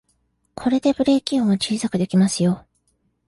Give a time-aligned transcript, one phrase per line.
[0.55, 2.65] これでブレーキ音を小さくできますよ